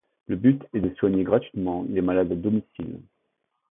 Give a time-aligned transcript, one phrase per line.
[0.25, 3.01] Le but est de soigner gratuitement les malades à domicile.